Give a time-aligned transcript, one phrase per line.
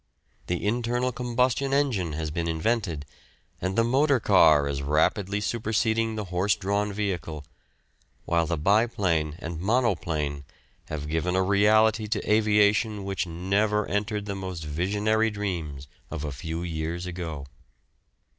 [0.47, 3.05] The internal combustion engine has been invented,
[3.61, 7.45] and the motor car is rapidly superseding the horse drawn vehicle;
[8.25, 10.43] while the biplane and monoplane
[10.85, 16.31] have given a reality to aviation which never entered the most visionary dreams of a
[16.31, 17.45] few years ago.